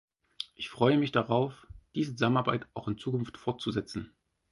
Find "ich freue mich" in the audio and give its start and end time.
0.55-1.11